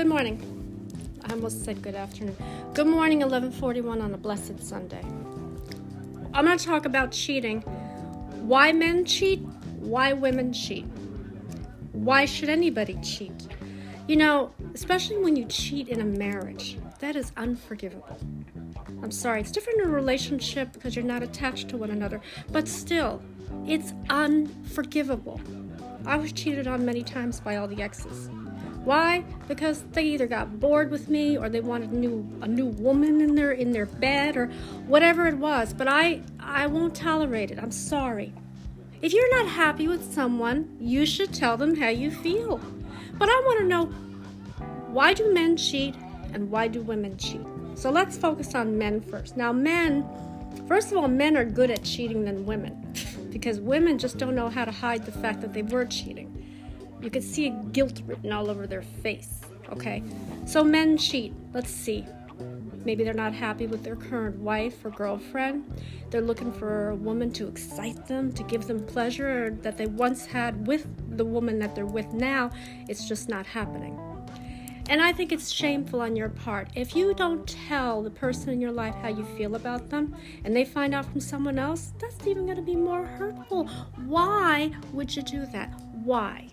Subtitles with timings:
[0.00, 0.40] Good morning.
[1.26, 2.34] I almost said good afternoon.
[2.72, 5.04] Good morning, 1141 on a blessed Sunday.
[6.32, 7.60] I'm going to talk about cheating.
[8.40, 9.40] Why men cheat,
[9.78, 10.86] why women cheat.
[11.92, 13.48] Why should anybody cheat?
[14.08, 18.16] You know, especially when you cheat in a marriage, that is unforgivable.
[19.02, 22.66] I'm sorry, it's different in a relationship because you're not attached to one another, but
[22.68, 23.20] still,
[23.66, 25.42] it's unforgivable.
[26.06, 28.30] I was cheated on many times by all the exes.
[28.84, 29.24] Why?
[29.46, 33.20] Because they either got bored with me or they wanted a new a new woman
[33.20, 34.46] in their in their bed or
[34.86, 35.74] whatever it was.
[35.74, 37.58] But I I won't tolerate it.
[37.58, 38.32] I'm sorry.
[39.02, 42.60] If you're not happy with someone, you should tell them how you feel.
[43.18, 43.86] But I want to know
[44.92, 45.94] why do men cheat
[46.32, 47.46] and why do women cheat?
[47.74, 49.36] So let's focus on men first.
[49.36, 50.06] Now men,
[50.66, 52.94] first of all, men are good at cheating than women
[53.30, 56.39] because women just don't know how to hide the fact that they were cheating.
[57.02, 59.40] You can see a guilt written all over their face.
[59.70, 60.02] Okay,
[60.46, 61.32] so men cheat.
[61.52, 62.04] Let's see.
[62.84, 65.70] Maybe they're not happy with their current wife or girlfriend.
[66.10, 70.24] They're looking for a woman to excite them, to give them pleasure that they once
[70.26, 72.50] had with the woman that they're with now.
[72.88, 73.98] It's just not happening.
[74.88, 76.68] And I think it's shameful on your part.
[76.74, 80.56] If you don't tell the person in your life how you feel about them and
[80.56, 83.68] they find out from someone else, that's even going to be more hurtful.
[84.06, 85.78] Why would you do that?
[86.02, 86.48] Why?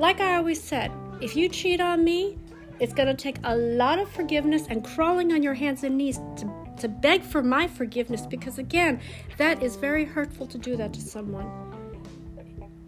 [0.00, 2.38] Like I always said, if you cheat on me,
[2.78, 6.16] it's going to take a lot of forgiveness and crawling on your hands and knees
[6.36, 8.98] to, to beg for my forgiveness because, again,
[9.36, 11.46] that is very hurtful to do that to someone.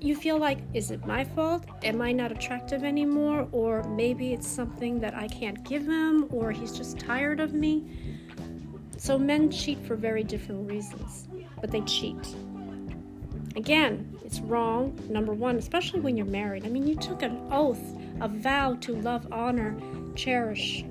[0.00, 1.66] You feel like, is it my fault?
[1.84, 3.46] Am I not attractive anymore?
[3.52, 7.84] Or maybe it's something that I can't give him, or he's just tired of me.
[8.96, 11.28] So, men cheat for very different reasons,
[11.60, 12.34] but they cheat.
[13.54, 16.64] Again, it's wrong, number one, especially when you're married.
[16.64, 17.82] I mean, you took an oath,
[18.20, 19.76] a vow to love, honor,
[20.14, 20.84] cherish.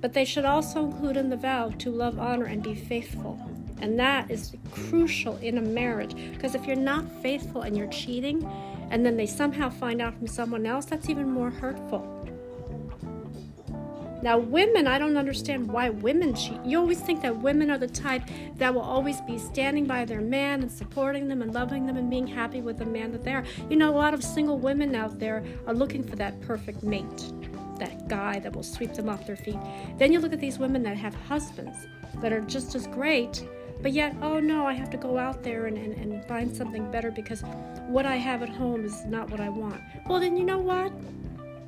[0.00, 3.38] But they should also include in the vow to love, honor, and be faithful.
[3.80, 8.44] And that is crucial in a marriage because if you're not faithful and you're cheating,
[8.90, 12.17] and then they somehow find out from someone else, that's even more hurtful.
[14.20, 16.58] Now, women, I don't understand why women cheat.
[16.64, 18.22] You always think that women are the type
[18.56, 22.10] that will always be standing by their man and supporting them and loving them and
[22.10, 23.44] being happy with the man that they are.
[23.70, 27.32] You know, a lot of single women out there are looking for that perfect mate,
[27.78, 29.58] that guy that will sweep them off their feet.
[29.98, 31.86] Then you look at these women that have husbands
[32.20, 33.44] that are just as great,
[33.80, 36.90] but yet, oh no, I have to go out there and, and, and find something
[36.90, 37.42] better because
[37.86, 39.80] what I have at home is not what I want.
[40.08, 40.92] Well, then you know what?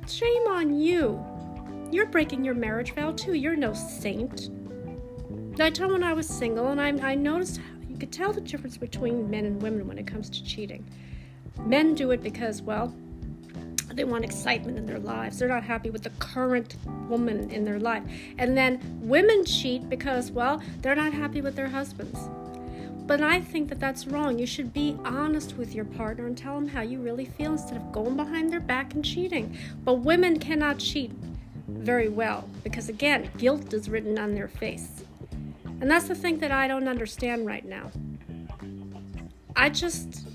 [0.05, 1.23] Shame on you
[1.91, 3.33] you're breaking your marriage vow too.
[3.33, 4.49] You're no saint.
[5.59, 8.77] I told when I was single, and I, I noticed you could tell the difference
[8.77, 10.85] between men and women when it comes to cheating.
[11.59, 12.93] Men do it because, well,
[13.93, 15.37] they want excitement in their lives.
[15.37, 16.77] They're not happy with the current
[17.09, 18.03] woman in their life.
[18.37, 22.17] And then women cheat because, well, they're not happy with their husbands.
[23.05, 24.39] But I think that that's wrong.
[24.39, 27.75] You should be honest with your partner and tell them how you really feel instead
[27.75, 29.57] of going behind their back and cheating.
[29.83, 31.11] But women cannot cheat
[31.79, 35.03] very well because, again, guilt is written on their face.
[35.81, 37.91] And that's the thing that I don't understand right now.
[39.55, 40.27] I just,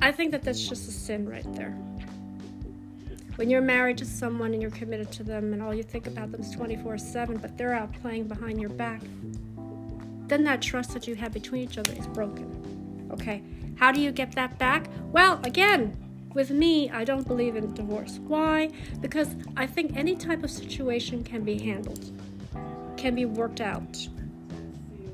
[0.00, 1.76] I think that that's just a sin right there.
[3.36, 6.32] When you're married to someone and you're committed to them and all you think about
[6.32, 9.00] them is 24 7, but they're out playing behind your back,
[10.26, 13.08] then that trust that you have between each other is broken.
[13.12, 13.42] Okay?
[13.76, 14.88] How do you get that back?
[15.12, 15.96] Well, again,
[16.34, 18.18] with me, I don't believe in divorce.
[18.26, 18.70] Why?
[19.00, 22.10] Because I think any type of situation can be handled,
[22.96, 24.08] can be worked out.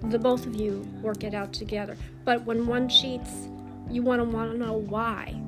[0.02, 1.96] The both of you work it out together.
[2.24, 3.48] But when one cheats,
[3.90, 5.40] you want to want to know why.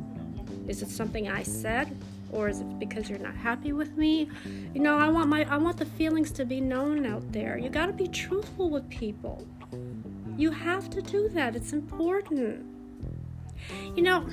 [0.67, 1.97] Is it something I said?
[2.33, 4.29] Or is it because you're not happy with me?
[4.73, 7.59] You know, I want my I want the feelings to be known out there.
[7.59, 9.47] You got to be truthful with people.
[10.37, 11.57] You have to do that.
[11.57, 12.65] It's important.
[13.97, 14.27] You know,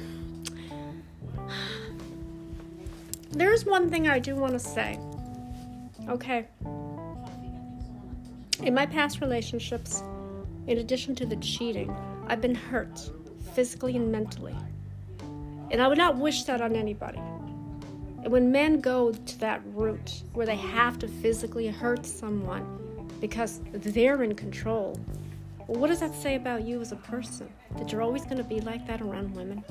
[3.32, 5.00] there's one thing I do want to say.
[6.10, 6.48] Okay.
[8.64, 10.02] In my past relationships,
[10.68, 11.96] in addition to the cheating,
[12.28, 13.12] I've been hurt
[13.54, 14.56] physically and mentally.
[15.72, 17.20] And I would not wish that on anybody.
[18.24, 23.62] And when men go to that route where they have to physically hurt someone because
[23.72, 25.00] they're in control,
[25.68, 27.50] well, what does that say about you as a person?
[27.78, 29.64] That you're always going to be like that around women?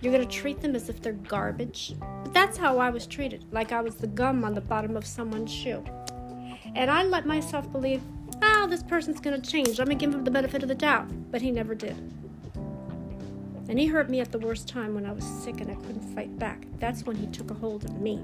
[0.00, 1.94] You're gonna treat them as if they're garbage.
[1.98, 5.06] But that's how I was treated, like I was the gum on the bottom of
[5.06, 5.84] someone's shoe.
[6.74, 8.00] And I let myself believe,
[8.42, 9.78] oh, this person's gonna change.
[9.78, 11.08] I'm gonna give him the benefit of the doubt.
[11.30, 11.96] But he never did.
[13.68, 16.14] And he hurt me at the worst time when I was sick and I couldn't
[16.14, 16.66] fight back.
[16.78, 18.20] That's when he took a hold of me.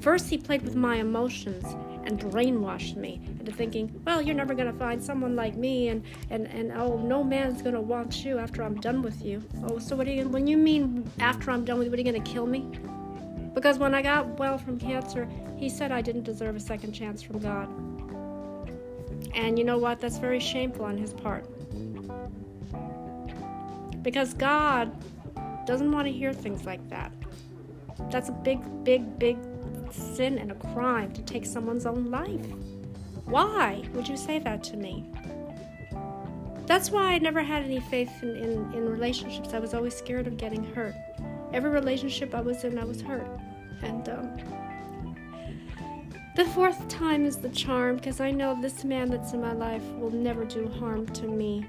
[0.00, 1.64] First, he played with my emotions
[2.06, 6.02] and brainwashed me into thinking, well, you're never going to find someone like me, and,
[6.30, 9.42] and, and oh, no man's going to want you after I'm done with you.
[9.64, 12.02] Oh, so what are you, when you mean after I'm done with you, what are
[12.02, 12.66] you going to kill me?
[13.54, 17.22] Because when I got well from cancer, he said I didn't deserve a second chance
[17.22, 17.68] from God.
[19.34, 20.00] And you know what?
[20.00, 21.44] That's very shameful on his part.
[24.02, 24.92] Because God
[25.66, 27.10] doesn't want to hear things like that.
[28.10, 29.36] That's a big, big, big
[29.96, 32.46] sin and a crime to take someone's own life.
[33.24, 35.04] Why would you say that to me?
[36.66, 39.54] That's why I never had any faith in, in, in, relationships.
[39.54, 40.94] I was always scared of getting hurt.
[41.52, 43.28] Every relationship I was in, I was hurt.
[43.82, 44.36] And um,
[46.36, 49.82] the fourth time is the charm because I know this man that's in my life
[49.98, 51.66] will never do harm to me.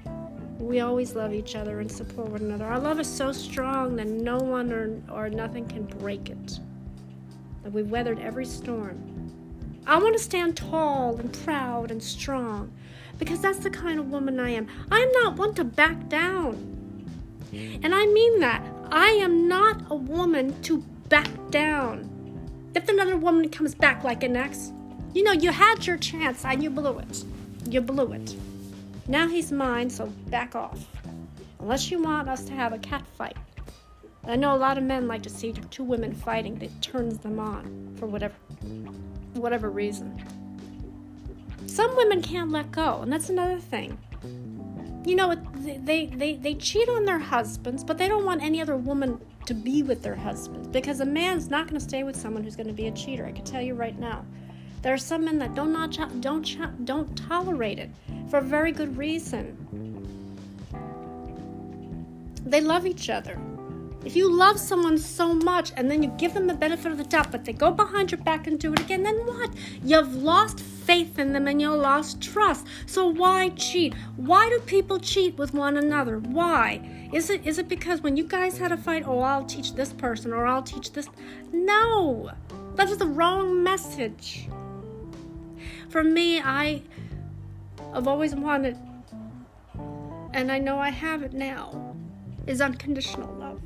[0.58, 2.66] We always love each other and support one another.
[2.66, 6.58] Our love is so strong that no one or, or nothing can break it.
[7.68, 8.96] That we've weathered every storm.
[9.86, 12.72] I want to stand tall and proud and strong
[13.18, 14.68] because that's the kind of woman I am.
[14.90, 16.54] I am not one to back down.
[17.52, 18.66] And I mean that.
[18.90, 20.78] I am not a woman to
[21.10, 22.08] back down.
[22.74, 24.72] If another woman comes back like an ex,
[25.12, 27.24] you know, you had your chance and you blew it.
[27.68, 28.34] You blew it.
[29.08, 30.86] Now he's mine, so back off.
[31.60, 33.36] Unless you want us to have a cat fight.
[34.28, 37.40] I know a lot of men like to see two women fighting that turns them
[37.40, 38.34] on for whatever
[39.32, 40.22] whatever reason.
[41.66, 43.98] Some women can't let go, and that's another thing.
[45.04, 48.76] You know, they, they, they cheat on their husbands, but they don't want any other
[48.76, 52.44] woman to be with their husbands because a man's not going to stay with someone
[52.44, 53.24] who's going to be a cheater.
[53.24, 54.26] I can tell you right now.
[54.82, 57.90] There are some men that don't not don't don't tolerate it
[58.28, 59.56] for a very good reason.
[62.44, 63.40] They love each other.
[64.04, 67.04] If you love someone so much and then you give them the benefit of the
[67.04, 69.50] doubt, but they go behind your back and do it again, then what?
[69.82, 72.66] You've lost faith in them and you lost trust.
[72.86, 73.94] So why cheat?
[74.16, 76.20] Why do people cheat with one another?
[76.20, 77.08] Why?
[77.12, 79.92] Is it is it because when you guys had a fight, oh I'll teach this
[79.92, 81.08] person or I'll teach this?
[81.52, 82.30] No.
[82.76, 84.48] That is the wrong message.
[85.88, 86.82] For me, I
[87.94, 88.78] have always wanted
[90.32, 91.96] and I know I have it now,
[92.46, 93.60] is unconditional love.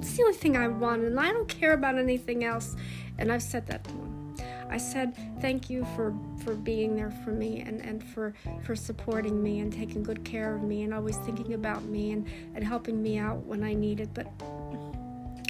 [0.00, 2.74] It's the only thing I want, and I don't care about anything else.
[3.18, 4.34] And I've said that to him.
[4.70, 6.14] I said thank you for
[6.44, 8.32] for being there for me and and for
[8.62, 12.26] for supporting me and taking good care of me and always thinking about me and
[12.54, 14.14] and helping me out when I need it.
[14.14, 14.28] But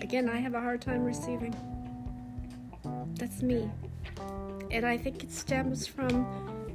[0.00, 1.54] again, I have a hard time receiving.
[3.14, 3.70] That's me.
[4.70, 6.24] And I think it stems from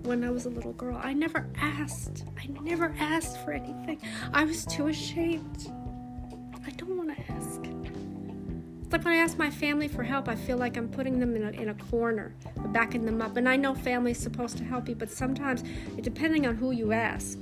[0.04, 1.00] when I was a little girl.
[1.02, 2.26] I never asked.
[2.38, 4.00] I never asked for anything.
[4.32, 5.72] I was too ashamed.
[8.96, 11.44] Like when I ask my family for help, I feel like I'm putting them in
[11.44, 12.34] a, in a corner,
[12.68, 13.36] backing them up.
[13.36, 15.66] And I know family's supposed to help you, but sometimes,
[16.00, 17.38] depending on who you ask,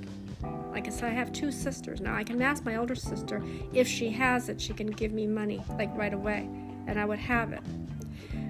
[0.72, 2.02] like I said, I have two sisters.
[2.02, 5.28] Now I can ask my older sister if she has it, she can give me
[5.28, 6.50] money, like right away,
[6.88, 7.62] and I would have it.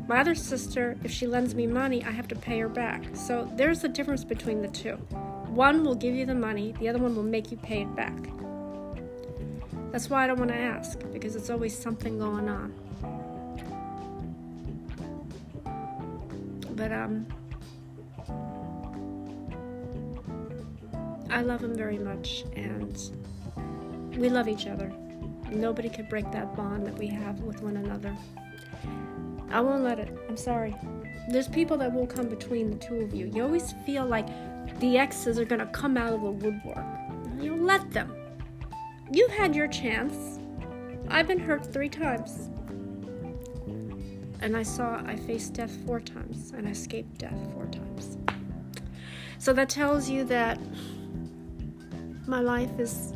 [0.07, 3.03] My other sister, if she lends me money, I have to pay her back.
[3.15, 4.95] So there's a difference between the two.
[5.49, 8.15] One will give you the money, the other one will make you pay it back.
[9.91, 12.73] That's why I don't want to ask, because it's always something going on.
[16.75, 17.27] But, um,
[21.29, 22.95] I love him very much, and
[24.17, 24.91] we love each other.
[25.51, 28.15] Nobody could break that bond that we have with one another.
[29.49, 30.15] I won't let it.
[30.29, 30.75] I'm sorry.
[31.29, 33.31] There's people that will come between the two of you.
[33.33, 34.27] You always feel like
[34.79, 36.85] the exes are to come out of the woodwork.
[37.39, 38.15] You let them.
[39.11, 40.39] You've had your chance.
[41.07, 42.49] I've been hurt three times.
[44.43, 48.17] And I saw I faced death four times and I escaped death four times.
[49.39, 50.59] So that tells you that
[52.27, 53.13] my life is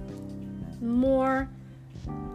[0.81, 1.49] more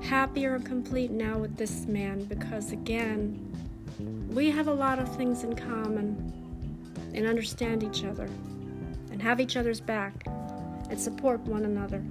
[0.03, 3.41] happier and complete now with this man because, again,
[4.31, 6.33] we have a lot of things in common
[7.15, 8.29] and understand each other
[9.11, 10.13] and have each other's back
[10.91, 12.03] and support one another.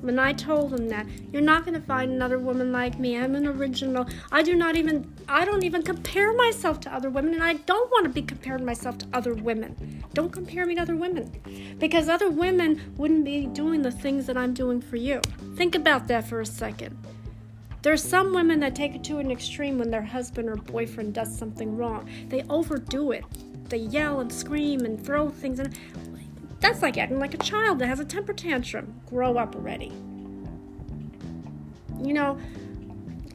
[0.00, 3.16] When I told him that, you're not going to find another woman like me.
[3.16, 4.06] I'm an original.
[4.30, 7.90] I do not even, I don't even compare myself to other women, and I don't
[7.90, 10.04] want to be comparing myself to other women.
[10.14, 11.76] Don't compare me to other women.
[11.78, 15.20] Because other women wouldn't be doing the things that I'm doing for you.
[15.56, 16.96] Think about that for a second.
[17.82, 21.36] There's some women that take it to an extreme when their husband or boyfriend does
[21.36, 22.10] something wrong.
[22.28, 23.24] They overdo it.
[23.68, 25.60] They yell and scream and throw things.
[25.60, 25.76] And
[26.66, 29.00] that's like acting like a child that has a temper tantrum.
[29.06, 29.92] Grow up already.
[32.02, 32.38] You know,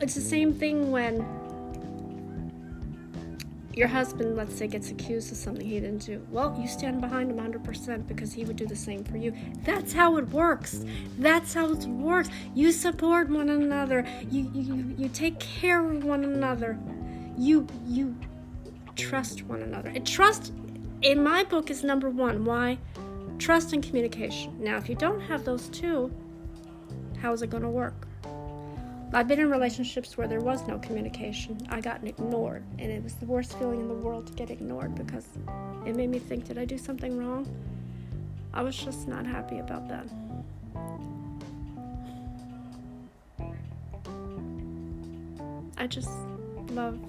[0.01, 1.25] it's the same thing when
[3.73, 6.25] your husband, let's say, gets accused of something he didn't do.
[6.29, 9.33] Well, you stand behind him 100% because he would do the same for you.
[9.63, 10.83] That's how it works.
[11.17, 12.29] That's how it works.
[12.53, 14.05] You support one another.
[14.29, 16.77] You you, you take care of one another.
[17.37, 18.13] You you
[18.97, 19.89] trust one another.
[19.89, 20.51] And trust
[21.01, 22.43] in my book is number 1.
[22.43, 22.77] Why?
[23.41, 24.55] Trust and communication.
[24.59, 26.13] Now, if you don't have those two,
[27.19, 28.07] how is it going to work?
[29.13, 31.57] I've been in relationships where there was no communication.
[31.71, 34.93] I got ignored, and it was the worst feeling in the world to get ignored
[34.93, 35.25] because
[35.87, 37.47] it made me think, did I do something wrong?
[38.53, 40.05] I was just not happy about that.
[45.77, 46.11] I just
[46.69, 46.99] love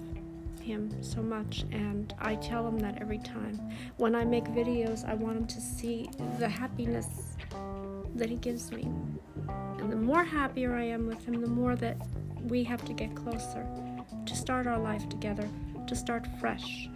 [0.63, 3.61] him so much, and I tell him that every time.
[3.97, 7.37] When I make videos, I want him to see the happiness
[8.15, 8.89] that he gives me.
[9.79, 11.97] And the more happier I am with him, the more that
[12.43, 13.67] we have to get closer
[14.27, 15.49] to start our life together,
[15.87, 16.89] to start fresh.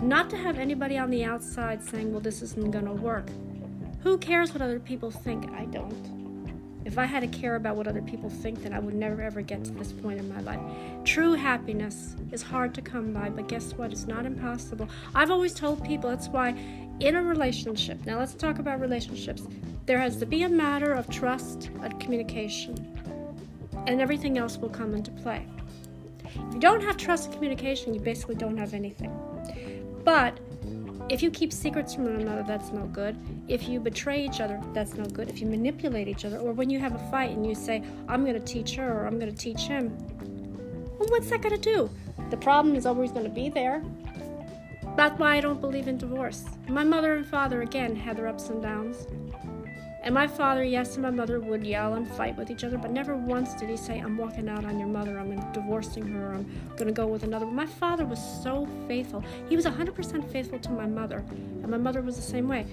[0.00, 3.28] Not to have anybody on the outside saying, well, this isn't going to work.
[4.02, 5.50] Who cares what other people think?
[5.52, 6.21] I don't.
[6.84, 9.40] If I had to care about what other people think, then I would never ever
[9.40, 10.60] get to this point in my life.
[11.04, 13.92] True happiness is hard to come by, but guess what?
[13.92, 14.88] It's not impossible.
[15.14, 16.56] I've always told people that's why
[17.00, 19.42] in a relationship, now let's talk about relationships.
[19.86, 22.74] There has to be a matter of trust and communication,
[23.86, 25.46] and everything else will come into play.
[26.24, 29.12] If you don't have trust and communication, you basically don't have anything.
[30.04, 30.38] But
[31.12, 33.14] if you keep secrets from one another, that's no good.
[33.46, 35.28] If you betray each other, that's no good.
[35.28, 38.24] If you manipulate each other, or when you have a fight and you say, I'm
[38.24, 39.94] going to teach her or I'm going to teach him,
[40.98, 41.90] well, what's that going to do?
[42.30, 43.84] The problem is always going to be there.
[44.96, 46.46] That's why I don't believe in divorce.
[46.66, 49.06] My mother and father, again, had their ups and downs.
[50.02, 52.90] And my father, yes, and my mother would yell and fight with each other, but
[52.90, 56.44] never once did he say, I'm walking out on your mother, I'm divorcing her, I'm
[56.70, 57.46] going to go with another.
[57.46, 59.22] My father was so faithful.
[59.48, 62.66] He was 100% faithful to my mother, and my mother was the same way.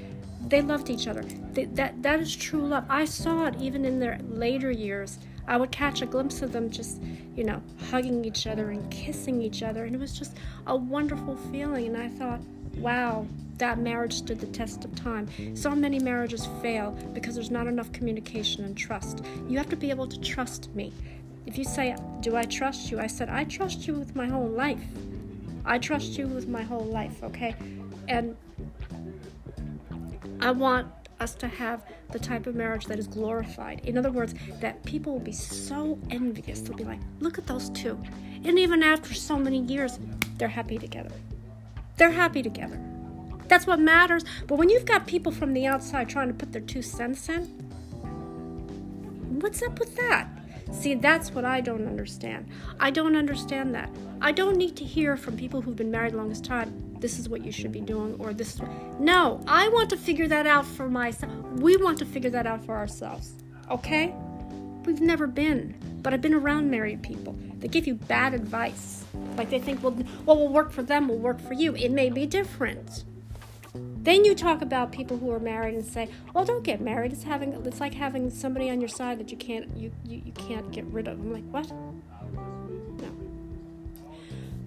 [0.47, 1.21] They loved each other.
[1.53, 2.85] They, that, that is true love.
[2.89, 5.19] I saw it even in their later years.
[5.47, 6.99] I would catch a glimpse of them just,
[7.35, 11.35] you know, hugging each other and kissing each other, and it was just a wonderful
[11.51, 11.87] feeling.
[11.87, 12.41] And I thought,
[12.77, 13.25] wow,
[13.57, 15.27] that marriage stood the test of time.
[15.55, 19.23] So many marriages fail because there's not enough communication and trust.
[19.47, 20.93] You have to be able to trust me.
[21.45, 22.99] If you say, Do I trust you?
[22.99, 24.83] I said, I trust you with my whole life.
[25.65, 27.55] I trust you with my whole life, okay?
[28.07, 28.35] And
[30.39, 30.87] I want
[31.19, 33.81] us to have the type of marriage that is glorified.
[33.83, 36.61] In other words, that people will be so envious.
[36.61, 38.01] They'll be like, look at those two.
[38.45, 39.99] And even after so many years,
[40.37, 41.11] they're happy together.
[41.99, 42.79] They're happy together.
[43.49, 44.23] That's what matters.
[44.47, 47.41] But when you've got people from the outside trying to put their two cents in,
[49.41, 50.29] what's up with that?
[50.71, 52.47] See, that's what I don't understand.
[52.79, 53.89] I don't understand that.
[54.21, 57.27] I don't need to hear from people who've been married the longest time, this is
[57.27, 58.61] what you should be doing, or this is.
[58.97, 61.33] No, I want to figure that out for myself.
[61.53, 63.33] We want to figure that out for ourselves.
[63.69, 64.13] Okay?
[64.85, 67.37] We've never been, but I've been around married people.
[67.59, 69.05] They give you bad advice.
[69.37, 69.93] Like they think, well,
[70.25, 71.75] what will work for them will work for you.
[71.75, 73.03] It may be different.
[73.73, 77.11] Then you talk about people who are married and say, "Well, don't get married.
[77.13, 80.31] It's having it's like having somebody on your side that you can't you, you, you
[80.31, 81.71] can't get rid of." I'm like, "What?"
[83.01, 83.11] No.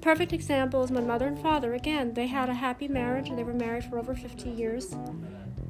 [0.01, 1.75] Perfect example is my mother and father.
[1.75, 3.31] Again, they had a happy marriage.
[3.31, 4.95] They were married for over 50 years.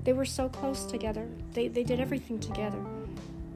[0.05, 1.29] They were so close together.
[1.53, 2.85] They they did everything together.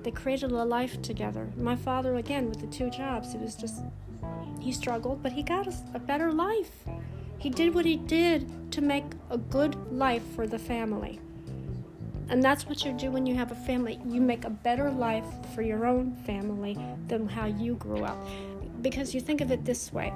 [0.07, 1.51] They created a life together.
[1.57, 3.83] My father again with the two jobs, it was just
[4.61, 6.71] he struggled, but he got a better life.
[7.39, 11.19] He did what he did to make a good life for the family.
[12.29, 13.99] And that's what you do when you have a family.
[14.07, 18.29] You make a better life for your own family than how you grew up.
[18.83, 20.13] Because you think of it this way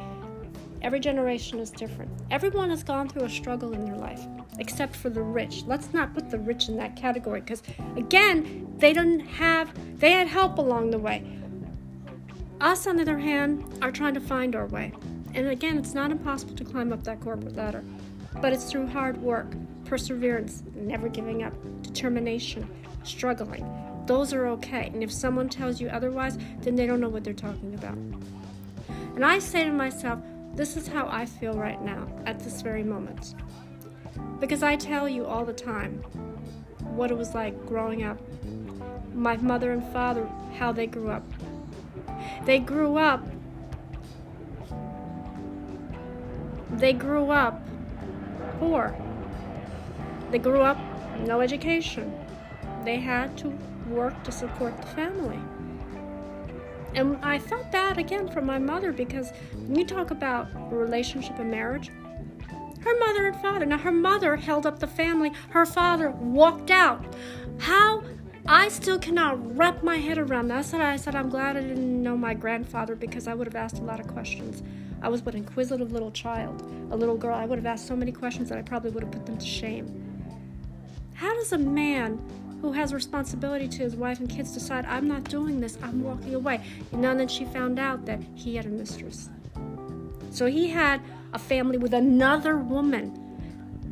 [0.82, 2.10] every generation is different.
[2.30, 4.22] Everyone has gone through a struggle in their life,
[4.58, 5.64] except for the rich.
[5.66, 7.62] Let's not put the rich in that category because,
[7.96, 11.24] again, they didn't have, they had help along the way.
[12.60, 14.92] Us, on the other hand, are trying to find our way.
[15.34, 17.84] And again, it's not impossible to climb up that corporate ladder,
[18.40, 19.46] but it's through hard work,
[19.84, 22.68] perseverance, never giving up, determination,
[23.04, 23.66] struggling.
[24.06, 24.90] Those are okay.
[24.92, 27.96] And if someone tells you otherwise, then they don't know what they're talking about.
[29.14, 30.20] And I say to myself,
[30.54, 33.34] this is how I feel right now, at this very moment.
[34.40, 36.02] Because I tell you all the time
[36.94, 38.18] what it was like growing up.
[39.14, 40.26] My mother and father,
[40.56, 41.24] how they grew up.
[42.44, 43.24] They grew up
[46.80, 47.60] They grew up
[48.58, 48.96] poor.
[50.30, 50.78] They grew up
[51.26, 52.10] no education.
[52.84, 53.48] They had to
[53.88, 55.38] work to support the family.
[56.94, 61.50] And I felt bad again for my mother because when you talk about relationship and
[61.50, 61.90] marriage,
[62.80, 63.66] her mother and father.
[63.66, 67.04] Now, her mother held up the family, her father walked out.
[67.58, 68.02] How?
[68.46, 70.58] I still cannot wrap my head around that.
[70.58, 73.54] I said, I said, I'm glad I didn't know my grandfather because I would have
[73.54, 74.62] asked a lot of questions.
[75.02, 77.34] I was but an inquisitive little child, a little girl.
[77.34, 79.46] I would have asked so many questions that I probably would have put them to
[79.46, 80.06] shame.
[81.14, 82.18] How does a man
[82.60, 86.34] who has responsibility to his wife and kids decide, I'm not doing this, I'm walking
[86.34, 86.60] away?
[86.92, 89.30] And then she found out that he had a mistress.
[90.30, 91.00] So he had
[91.32, 93.16] a family with another woman.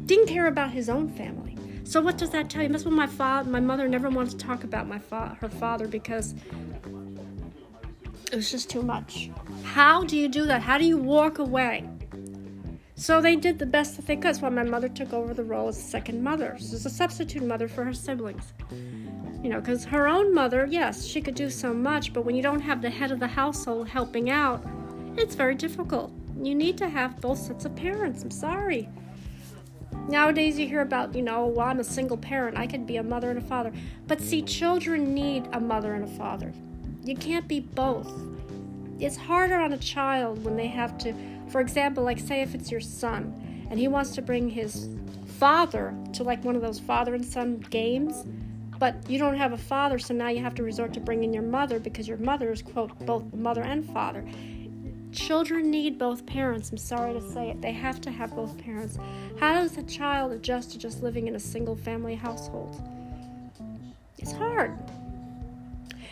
[0.07, 1.57] Didn't care about his own family.
[1.85, 2.69] So what does that tell you?
[2.69, 5.89] That's what my father, my mother never wanted to talk about my fa- her father
[5.89, 6.35] because
[8.31, 9.31] it was just too much.
[9.65, 10.61] How do you do that?
[10.61, 11.89] How do you walk away?
[12.99, 14.25] So they did the best that they could.
[14.25, 16.57] That's why my mother took over the role as second mother.
[16.59, 18.53] She was a substitute mother for her siblings.
[19.41, 22.43] You know, because her own mother, yes, she could do so much, but when you
[22.43, 24.67] don't have the head of the household helping out,
[25.17, 26.11] it's very difficult.
[26.43, 28.25] You need to have both sets of parents.
[28.25, 28.89] I'm sorry.
[30.09, 32.59] Nowadays, you hear about, you know, well, I'm a single parent.
[32.59, 33.73] I could be a mother and a father.
[34.09, 36.53] But see, children need a mother and a father.
[37.05, 38.13] You can't be both.
[38.99, 41.15] It's harder on a child when they have to,
[41.51, 44.89] for example, like say if it's your son and he wants to bring his
[45.39, 48.25] father to like one of those father and son games,
[48.79, 51.43] but you don't have a father, so now you have to resort to bringing your
[51.43, 54.25] mother because your mother is, quote, both mother and father.
[55.11, 56.71] Children need both parents.
[56.71, 57.61] I'm sorry to say it.
[57.61, 58.99] They have to have both parents.
[59.41, 62.81] How does a child adjust to just living in a single family household?
[64.19, 64.79] It's hard.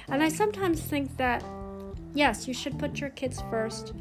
[0.08, 1.44] And I sometimes think that,
[2.14, 3.92] yes, you should put your kids first.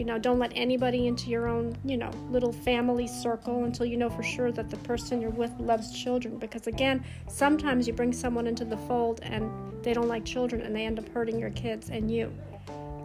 [0.00, 3.98] You know, don't let anybody into your own, you know, little family circle until you
[3.98, 6.38] know for sure that the person you're with loves children.
[6.38, 9.52] Because again, sometimes you bring someone into the fold and
[9.84, 12.32] they don't like children and they end up hurting your kids and you.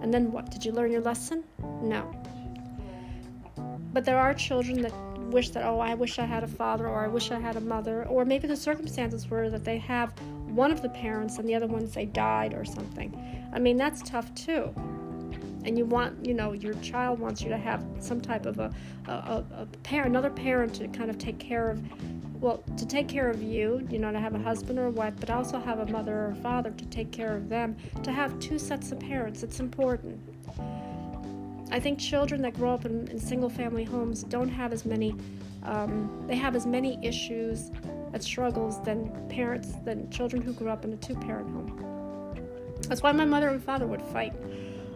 [0.02, 0.50] And then what?
[0.52, 1.44] Did you learn your lesson?
[1.82, 2.10] No.
[3.92, 4.94] But there are children that
[5.32, 7.62] wish that, oh, I wish I had a father, or I wish I had a
[7.62, 10.18] mother, or maybe the circumstances were that they have
[10.48, 13.14] one of the parents and the other ones they died or something.
[13.52, 14.74] I mean, that's tough too.
[15.66, 18.72] And you want, you know, your child wants you to have some type of a,
[19.08, 21.82] a, a, parent, another parent to kind of take care of
[22.40, 25.14] well, to take care of you, you know, to have a husband or a wife,
[25.20, 28.38] but also have a mother or a father to take care of them, to have
[28.40, 29.42] two sets of parents.
[29.42, 30.20] It's important.
[31.72, 35.16] I think children that grow up in, in single family homes don't have as many,
[35.64, 37.72] um, they have as many issues
[38.14, 42.36] and struggles than parents, than children who grew up in a two parent home.
[42.88, 44.34] That's why my mother and father would fight.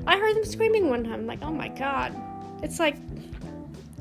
[0.07, 2.15] I heard them screaming one time, like, oh my god.
[2.63, 2.95] It's like,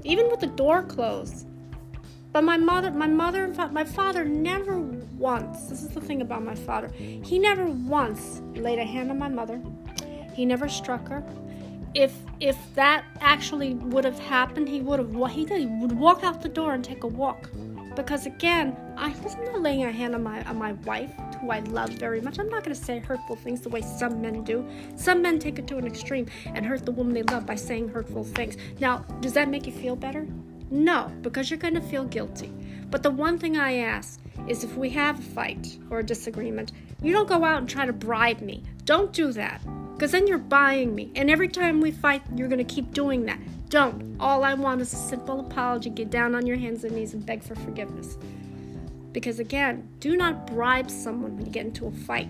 [0.04, 1.46] even with the door closed,
[2.32, 5.66] but my mother, my mother and fa- my father never once.
[5.66, 6.88] This is the thing about my father.
[6.88, 9.60] He never once laid a hand on my mother.
[10.34, 11.24] He never struck her.
[11.94, 16.48] If if that actually would have happened, he would have he, would walk out the
[16.48, 17.50] door and take a walk.
[17.96, 21.60] Because again, I, am not laying a hand on my on my wife, who I
[21.60, 22.38] love very much.
[22.38, 24.68] I'm not going to say hurtful things the way some men do.
[24.96, 27.88] Some men take it to an extreme and hurt the woman they love by saying
[27.88, 28.56] hurtful things.
[28.80, 30.26] Now, does that make you feel better?
[30.70, 32.52] No, because you're going to feel guilty.
[32.90, 36.72] But the one thing I ask is if we have a fight or a disagreement,
[37.02, 38.62] you don't go out and try to bribe me.
[38.84, 39.60] Don't do that.
[39.94, 41.10] Because then you're buying me.
[41.16, 43.38] And every time we fight, you're going to keep doing that.
[43.68, 44.16] Don't.
[44.20, 45.90] All I want is a simple apology.
[45.90, 48.16] Get down on your hands and knees and beg for forgiveness.
[49.18, 52.28] Because again, do not bribe someone when you get into a fight.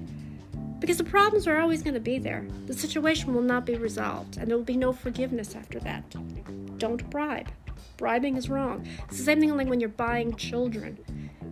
[0.80, 2.46] Because the problems are always going to be there.
[2.64, 6.02] The situation will not be resolved, and there will be no forgiveness after that.
[6.78, 7.48] Don't bribe.
[7.98, 8.88] Bribing is wrong.
[9.06, 10.96] It's the same thing like when you're buying children.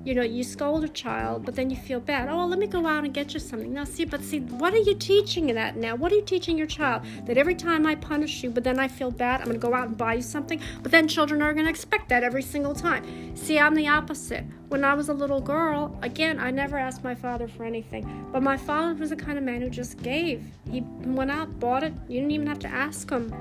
[0.06, 2.28] You know, you scold a child, but then you feel bad.
[2.28, 3.74] Oh, let me go out and get you something.
[3.74, 5.96] Now, see, but see, what are you teaching that now?
[5.96, 7.02] What are you teaching your child?
[7.24, 9.74] That every time I punish you, but then I feel bad, I'm going to go
[9.74, 10.60] out and buy you something?
[10.80, 13.34] But then children are going to expect that every single time.
[13.34, 14.44] See, I'm the opposite.
[14.68, 18.28] When I was a little girl, again, I never asked my father for anything.
[18.32, 20.44] But my father was the kind of man who just gave.
[20.70, 21.92] He went out, bought it.
[22.06, 23.34] You didn't even have to ask him.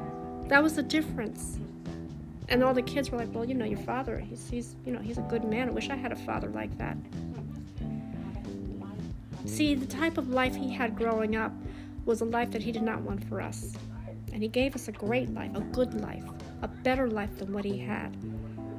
[0.47, 1.59] That was the difference.
[2.47, 4.99] And all the kids were like, well, you know, your father, he's, he's, you know,
[4.99, 5.69] he's a good man.
[5.69, 6.97] I wish I had a father like that.
[9.45, 11.51] See, the type of life he had growing up
[12.05, 13.73] was a life that he did not want for us.
[14.31, 16.23] And he gave us a great life, a good life,
[16.61, 18.15] a better life than what he had.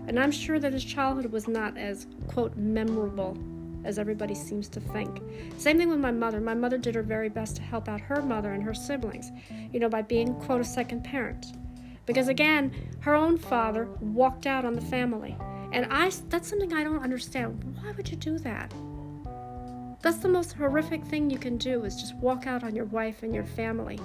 [0.07, 3.37] And I'm sure that his childhood was not as, quote, memorable
[3.85, 5.21] as everybody seems to think.
[5.57, 6.41] Same thing with my mother.
[6.41, 9.33] My mother did her very best to help out her mother and her siblings,
[9.73, 11.47] you know, by being, quote, a second parent.
[12.07, 15.37] Because again, her own father walked out on the family.
[15.73, 17.63] And I that's something I don't understand.
[17.81, 18.73] Why would you do that?
[20.03, 23.23] That's the most horrific thing you can do is just walk out on your wife
[23.23, 23.99] and your family.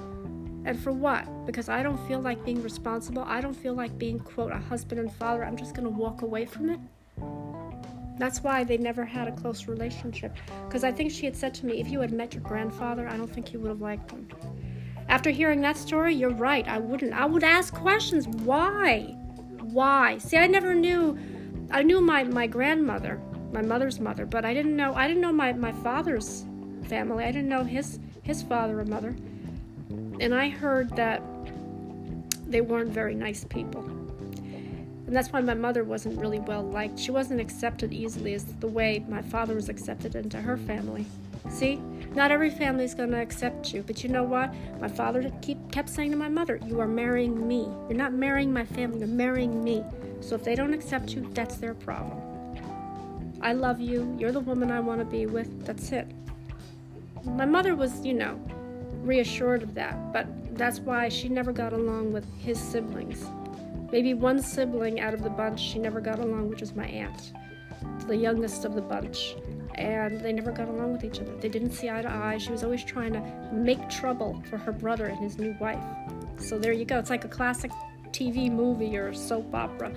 [0.65, 1.45] And for what?
[1.45, 3.23] Because I don't feel like being responsible.
[3.23, 5.43] I don't feel like being, quote, a husband and father.
[5.43, 6.79] I'm just going to walk away from it.
[8.17, 10.35] That's why they never had a close relationship.
[10.67, 13.17] Because I think she had said to me, if you had met your grandfather, I
[13.17, 14.27] don't think you would have liked him.
[15.11, 16.67] After hearing that story, you're right.
[16.67, 17.13] I wouldn't.
[17.13, 18.27] I would ask questions.
[18.27, 19.15] Why?
[19.59, 20.17] Why?
[20.17, 21.19] See, I never knew.
[21.69, 23.21] I knew my, my grandmother
[23.51, 26.45] my mother's mother, but I didn't know I didn't know my, my father's
[26.85, 27.25] family.
[27.25, 29.15] I didn't know his his father or mother.
[30.19, 31.21] And I heard that
[32.47, 33.81] they weren't very nice people.
[33.81, 36.97] And that's why my mother wasn't really well liked.
[36.97, 41.05] She wasn't accepted easily as the way my father was accepted into her family.
[41.49, 41.81] See?
[42.13, 44.53] Not every family is going to accept you, but you know what?
[44.79, 47.69] My father keep, kept saying to my mother, You are marrying me.
[47.87, 49.83] You're not marrying my family, you're marrying me.
[50.19, 52.21] So if they don't accept you, that's their problem.
[53.41, 54.15] I love you.
[54.19, 55.65] You're the woman I want to be with.
[55.65, 56.07] That's it.
[57.23, 58.39] My mother was, you know,
[59.03, 60.27] reassured of that, but
[60.57, 63.25] that's why she never got along with his siblings.
[63.91, 67.33] Maybe one sibling out of the bunch she never got along, which was my aunt,
[68.07, 69.35] the youngest of the bunch.
[69.75, 71.35] And they never got along with each other.
[71.37, 72.37] They didn't see eye to eye.
[72.37, 73.21] She was always trying to
[73.53, 75.83] make trouble for her brother and his new wife.
[76.37, 76.99] So there you go.
[76.99, 77.71] It's like a classic
[78.11, 79.91] TV movie or soap opera.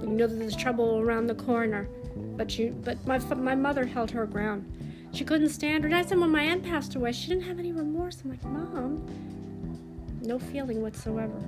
[0.00, 1.88] You know that there's trouble around the corner.
[2.36, 4.66] But you, but my my mother held her ground.
[5.12, 5.94] She couldn't stand her.
[5.94, 8.22] I said when my aunt passed away, she didn't have any remorse.
[8.24, 9.06] I'm like, Mom,
[10.22, 11.38] no feeling whatsoever.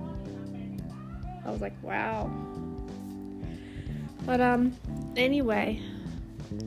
[1.46, 2.30] I was like, wow.
[4.26, 4.76] But um,
[5.16, 5.80] anyway,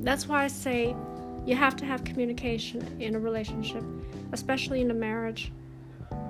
[0.03, 0.95] that's why I say
[1.45, 3.83] you have to have communication in a relationship,
[4.31, 5.51] especially in a marriage.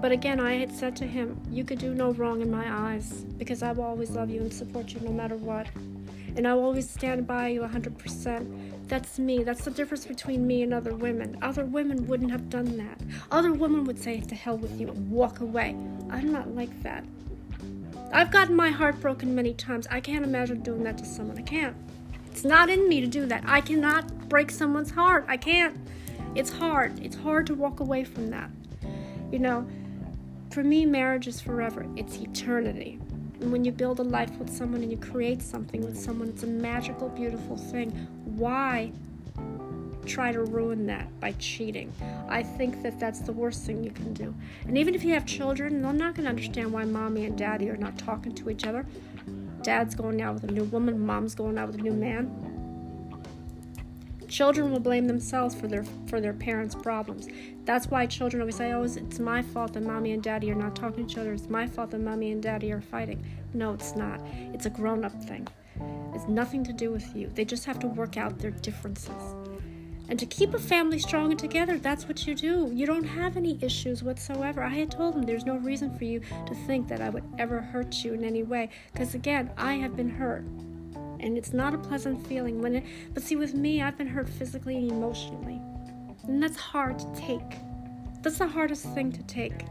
[0.02, 3.26] But again, I had said to him, You could do no wrong in my eyes
[3.38, 5.68] because I will always love you and support you no matter what
[6.38, 8.88] and I will always stand by you 100%.
[8.88, 9.44] That's me.
[9.44, 11.38] That's the difference between me and other women.
[11.42, 13.02] Other women wouldn't have done that.
[13.32, 15.76] Other women would say, to hell with you and walk away.
[16.12, 17.04] I'm not like that.
[18.14, 19.88] I've gotten my heart broken many times.
[19.90, 21.40] I can't imagine doing that to someone.
[21.40, 21.76] I can't.
[22.38, 23.46] It's not in me to do that.
[23.48, 25.26] I cannot break someone's heart.
[25.28, 25.76] I can't.
[26.36, 27.04] It's hard.
[27.04, 28.52] It's hard to walk away from that.
[29.32, 29.68] You know,
[30.52, 33.00] for me, marriage is forever, it's eternity.
[33.42, 36.44] And when you build a life with someone and you create something with someone, it's
[36.44, 37.90] a magical, beautiful thing.
[38.36, 38.92] Why
[40.06, 41.92] try to ruin that by cheating?
[42.30, 44.32] I think that that's the worst thing you can do.
[44.68, 47.68] And even if you have children, they're not going to understand why mommy and daddy
[47.72, 48.86] are not talking to each other.
[49.64, 52.32] Dad's going out with a new woman, mom's going out with a new man.
[54.28, 57.28] Children will blame themselves for their for their parents' problems.
[57.64, 60.76] That's why children always say, "Oh, it's my fault that mommy and daddy are not
[60.76, 61.34] talking to each other.
[61.34, 64.22] It's my fault that mommy and daddy are fighting." No, it's not.
[64.54, 65.48] It's a grown-up thing.
[66.14, 67.30] It's nothing to do with you.
[67.34, 69.36] They just have to work out their differences.
[70.10, 72.72] And to keep a family strong and together, that's what you do.
[72.74, 74.64] You don't have any issues whatsoever.
[74.64, 77.60] I had told them there's no reason for you to think that I would ever
[77.60, 78.70] hurt you in any way.
[78.94, 80.46] Because again, I have been hurt
[81.20, 84.30] and it's not a pleasant feeling when it but see with me I've been hurt
[84.30, 85.60] physically and emotionally
[86.24, 87.58] and that's hard to take
[88.22, 89.66] that's the hardest thing to take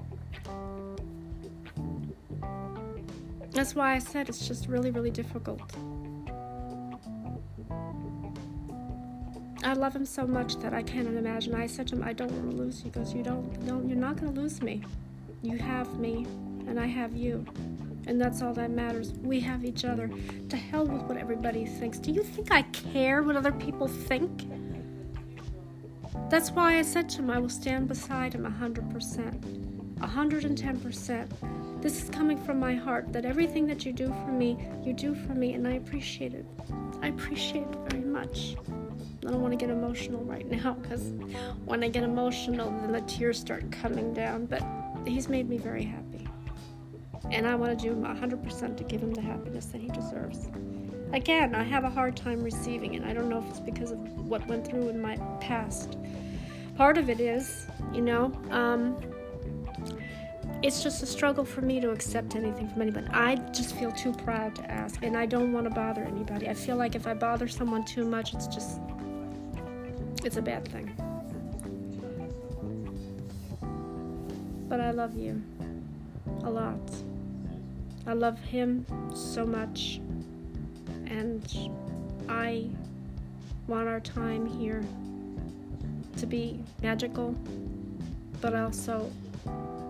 [3.50, 5.60] that's why I said it's just really really difficult
[9.64, 12.30] I love him so much that I can't imagine I said to him I don't
[12.30, 14.82] want to lose you because you don't don't you're not going to lose me
[15.42, 16.26] you have me
[16.66, 17.44] and I have you
[18.06, 19.12] and that's all that matters.
[19.22, 20.08] We have each other.
[20.48, 21.98] To hell with what everybody thinks.
[21.98, 24.48] Do you think I care what other people think?
[26.30, 29.96] That's why I said to him I will stand beside him 100%.
[29.96, 31.82] 110%.
[31.82, 35.14] This is coming from my heart that everything that you do for me, you do
[35.14, 36.46] for me, and I appreciate it.
[37.02, 38.56] I appreciate it very much.
[39.26, 41.12] I don't want to get emotional right now because
[41.64, 44.46] when I get emotional, then the tears start coming down.
[44.46, 44.62] But
[45.06, 46.06] he's made me very happy
[47.30, 50.48] and I want to do 100% to give him the happiness that he deserves.
[51.12, 53.02] Again, I have a hard time receiving it.
[53.02, 55.96] I don't know if it's because of what went through in my past.
[56.76, 58.96] Part of it is, you know, um,
[60.62, 63.06] it's just a struggle for me to accept anything from anybody.
[63.10, 66.48] I just feel too proud to ask, and I don't want to bother anybody.
[66.48, 68.80] I feel like if I bother someone too much, it's just,
[70.26, 70.92] it's a bad thing.
[74.68, 75.40] But I love you
[76.42, 76.80] a lot.
[78.08, 78.84] I love him
[79.14, 80.00] so much,
[81.06, 81.70] and
[82.28, 82.66] I
[83.68, 84.84] want our time here
[86.16, 87.36] to be magical,
[88.40, 89.10] but also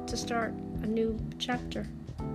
[0.07, 1.87] to start a new chapter.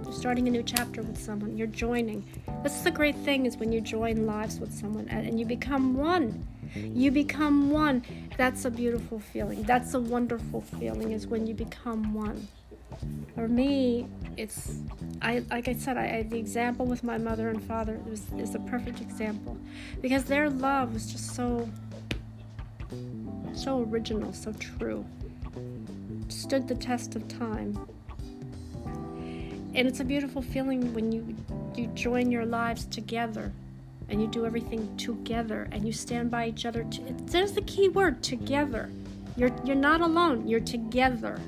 [0.03, 1.55] You're starting a new chapter with someone.
[1.55, 2.25] You're joining.
[2.63, 5.95] This is the great thing is when you join lives with someone and you become
[5.95, 6.47] one.
[6.75, 8.03] You become one.
[8.37, 9.63] That's a beautiful feeling.
[9.63, 12.47] That's a wonderful feeling is when you become one.
[13.35, 14.07] For me,
[14.37, 14.79] it's
[15.21, 18.55] I like I said, I, I the example with my mother and father is, is
[18.55, 19.57] a perfect example
[20.01, 21.69] because their love was just so
[23.53, 25.05] so original, so true.
[26.27, 27.77] Stood the test of time.
[29.73, 31.35] And it's a beautiful feeling when you
[31.75, 33.51] you join your lives together
[34.11, 36.83] and you do everything together and you stand by each other.
[36.83, 38.91] To, there's the key word together.
[39.37, 41.39] You're, you're not alone, you're together.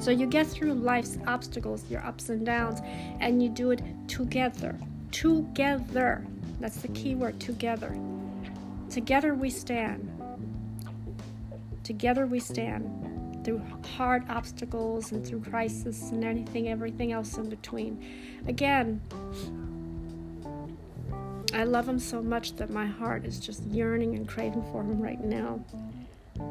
[0.00, 2.80] So you get through life's obstacles, your ups and downs,
[3.20, 4.78] and you do it together.
[5.12, 6.26] Together.
[6.60, 7.96] That's the key word together.
[8.90, 10.10] Together we stand.
[11.84, 13.62] Together we stand through
[13.96, 18.02] hard obstacles and through crisis and anything, everything else in between.
[18.46, 19.00] Again,
[21.54, 25.00] I love him so much that my heart is just yearning and craving for him
[25.00, 25.64] right now.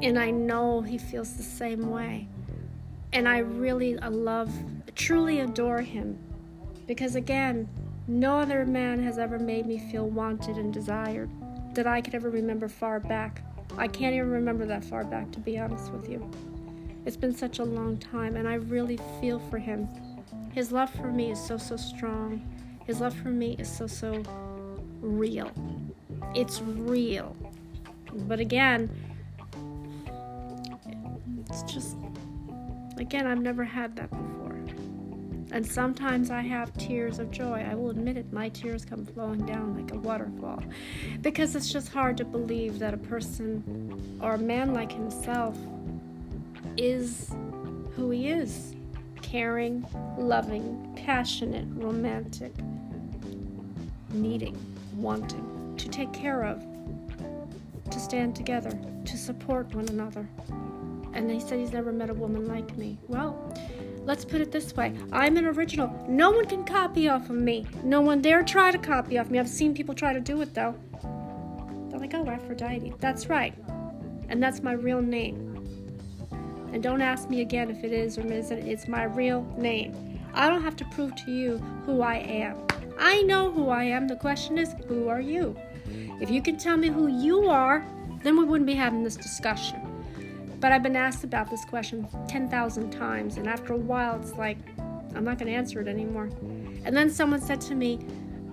[0.01, 2.29] And I know he feels the same way.
[3.11, 4.49] And I really love,
[4.95, 6.17] truly adore him.
[6.87, 7.67] Because again,
[8.07, 11.29] no other man has ever made me feel wanted and desired
[11.75, 13.43] that I could ever remember far back.
[13.77, 16.31] I can't even remember that far back, to be honest with you.
[17.05, 19.89] It's been such a long time, and I really feel for him.
[20.53, 22.41] His love for me is so, so strong.
[22.85, 24.23] His love for me is so, so
[25.03, 25.51] real.
[26.33, 27.35] It's real.
[28.11, 28.89] But again,
[31.49, 31.97] it's just,
[32.97, 34.43] again, I've never had that before.
[35.51, 37.63] And sometimes I have tears of joy.
[37.69, 40.63] I will admit it, my tears come flowing down like a waterfall.
[41.21, 45.55] Because it's just hard to believe that a person or a man like himself
[46.75, 47.31] is
[47.95, 48.73] who he is
[49.21, 49.85] caring,
[50.17, 52.53] loving, passionate, romantic,
[54.11, 54.57] needing
[54.95, 56.65] wanting to take care of,
[57.89, 58.71] to stand together,
[59.05, 60.27] to support one another.
[61.13, 62.97] And he said he's never met a woman like me.
[63.07, 63.53] Well,
[64.05, 66.05] let's put it this way I'm an original.
[66.07, 67.65] No one can copy off of me.
[67.83, 69.39] No one dare try to copy off me.
[69.39, 70.75] I've seen people try to do it though.
[71.89, 72.93] They're like, oh, Aphrodite.
[72.99, 73.53] That's right.
[74.29, 75.49] And that's my real name.
[76.73, 78.67] And don't ask me again if it is or isn't.
[78.67, 80.19] It's my real name.
[80.33, 82.57] I don't have to prove to you who I am.
[83.03, 84.07] I know who I am.
[84.07, 85.57] The question is, who are you?
[86.21, 87.85] If you can tell me who you are,
[88.23, 89.81] then we wouldn't be having this discussion.
[90.61, 94.57] But I've been asked about this question 10,000 times, and after a while, it's like,
[95.15, 96.29] I'm not going to answer it anymore.
[96.85, 97.99] And then someone said to me,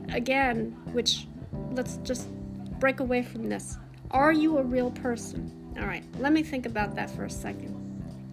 [0.09, 1.29] again, which
[1.71, 2.29] let's just
[2.81, 3.79] break away from this.
[4.11, 5.73] Are you a real person?
[5.79, 7.77] All right, let me think about that for a second.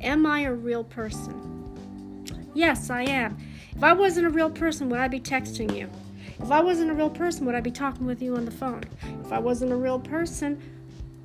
[0.02, 2.24] Am I a real person?
[2.56, 3.38] Yes, I am.
[3.76, 5.88] If I wasn't a real person, would I be texting you?
[6.42, 8.84] If I wasn't a real person, would I be talking with you on the phone?
[9.26, 10.62] If I wasn't a real person,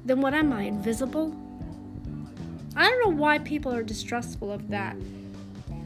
[0.04, 0.62] then what am I?
[0.62, 1.36] Invisible?
[2.74, 4.96] I don't know why people are distrustful of that.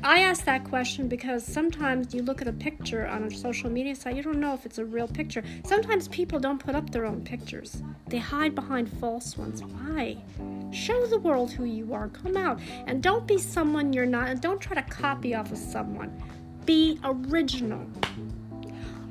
[0.03, 3.97] I ask that question because sometimes you look at a picture on a social media
[3.97, 5.43] site, you don't know if it's a real picture.
[5.65, 9.65] Sometimes people don't put up their own pictures, they hide behind false ones.
[9.65, 10.19] Why?
[10.71, 12.09] Show the world who you are.
[12.09, 12.61] Come out.
[12.87, 14.29] And don't be someone you're not.
[14.29, 16.23] And don't try to copy off of someone.
[16.65, 17.87] Be original.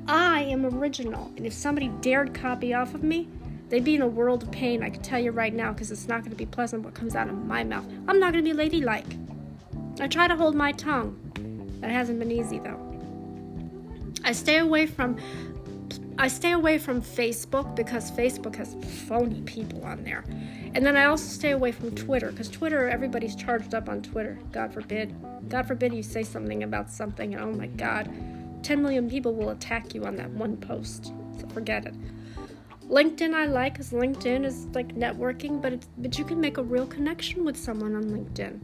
[0.08, 1.32] I am original.
[1.38, 3.28] And if somebody dared copy off of me,
[3.70, 4.84] they'd be in a world of pain.
[4.84, 7.16] I can tell you right now because it's not going to be pleasant what comes
[7.16, 7.86] out of my mouth.
[8.08, 9.06] I'm not going to be ladylike.
[10.00, 11.20] I try to hold my tongue.
[11.82, 12.82] That hasn't been easy though.
[14.24, 15.18] I stay away from
[16.18, 18.74] I stay away from Facebook because Facebook has
[19.08, 20.24] phony people on there.
[20.74, 24.40] And then I also stay away from Twitter because Twitter, everybody's charged up on Twitter.
[24.54, 25.14] God forbid.
[25.50, 28.10] God forbid you say something about something, and oh my God,
[28.66, 31.14] 10 million people will attack you on that one post.
[31.40, 31.94] So forget it.
[32.90, 36.64] LinkedIn I like because LinkedIn is like networking, but it's, but you can make a
[36.64, 38.60] real connection with someone on LinkedIn.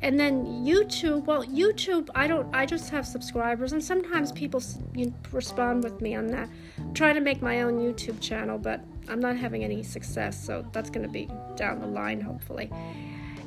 [0.00, 4.60] And then YouTube, well, YouTube, I don't, I just have subscribers, and sometimes people
[5.30, 6.48] respond with me on that.
[6.78, 10.64] I'm trying to make my own YouTube channel, but I'm not having any success, so
[10.72, 12.68] that's going to be down the line, hopefully.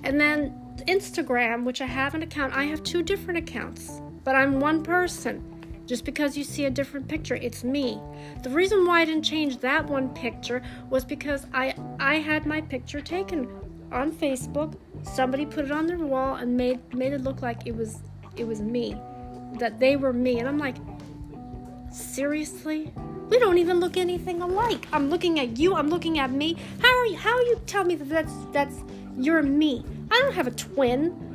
[0.03, 4.61] And then Instagram, which I have an account, I have two different accounts, but I'm
[4.61, 5.54] one person.
[5.85, 7.99] Just because you see a different picture, it's me.
[8.43, 12.61] The reason why I didn't change that one picture was because I I had my
[12.61, 13.47] picture taken
[13.91, 14.75] on Facebook.
[15.03, 17.99] Somebody put it on their wall and made made it look like it was
[18.35, 18.97] it was me,
[19.59, 20.75] that they were me, and I'm like,
[21.91, 22.91] seriously?
[23.29, 24.87] We don't even look anything alike.
[24.91, 25.73] I'm looking at you.
[25.75, 26.57] I'm looking at me.
[26.79, 27.17] How are you?
[27.17, 28.83] How you tell me that that's that's
[29.17, 29.83] you're me?
[30.11, 31.34] I don't have a twin.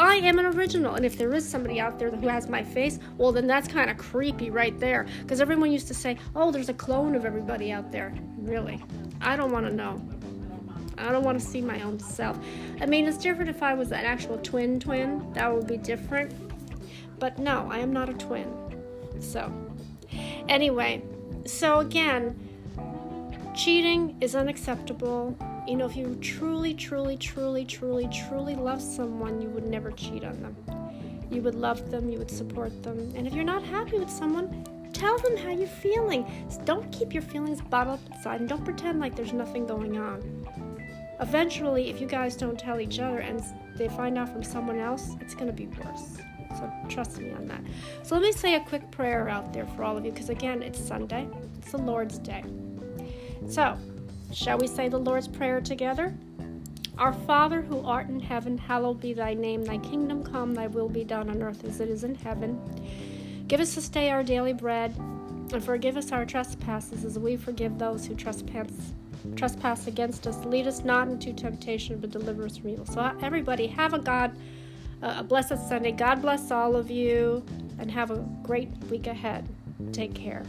[0.00, 2.98] I am an original, and if there is somebody out there who has my face,
[3.18, 5.06] well, then that's kind of creepy right there.
[5.20, 8.82] Because everyone used to say, "Oh, there's a clone of everybody out there." Really,
[9.20, 10.00] I don't want to know.
[10.96, 12.38] I don't want to see my own self.
[12.80, 15.30] I mean, it's different if I was an actual twin twin.
[15.34, 16.32] That would be different.
[17.18, 18.50] But no, I am not a twin.
[19.20, 19.52] So,
[20.48, 21.02] anyway,
[21.44, 22.40] so again,
[23.54, 25.36] cheating is unacceptable.
[25.70, 30.24] You know, if you truly, truly, truly, truly, truly love someone, you would never cheat
[30.24, 30.56] on them.
[31.30, 33.12] You would love them, you would support them.
[33.14, 36.26] And if you're not happy with someone, tell them how you're feeling.
[36.64, 40.44] Don't keep your feelings bottled up inside and don't pretend like there's nothing going on.
[41.20, 43.40] Eventually, if you guys don't tell each other and
[43.76, 46.16] they find out from someone else, it's going to be worse.
[46.58, 47.60] So trust me on that.
[48.02, 50.64] So let me say a quick prayer out there for all of you because again,
[50.64, 51.28] it's Sunday,
[51.58, 52.42] it's the Lord's Day.
[53.48, 53.78] So,
[54.32, 56.14] shall we say the Lord's Prayer together?
[56.98, 59.64] Our Father who art in heaven, hallowed be thy name.
[59.64, 62.60] Thy kingdom come, thy will be done on earth as it is in heaven.
[63.48, 67.78] Give us this day our daily bread, and forgive us our trespasses as we forgive
[67.78, 68.92] those who trespass
[69.36, 70.44] trespass against us.
[70.44, 72.86] Lead us not into temptation, but deliver us from evil.
[72.86, 74.36] So everybody, have a God,
[75.02, 75.92] uh, a blessed Sunday.
[75.92, 77.42] God bless all of you,
[77.78, 79.48] and have a great week ahead.
[79.92, 80.44] Take care.